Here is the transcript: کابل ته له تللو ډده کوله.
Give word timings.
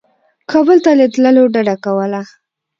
کابل 0.51 0.77
ته 0.85 0.91
له 0.99 1.05
تللو 1.13 1.43
ډده 1.53 1.75
کوله. 1.85 2.21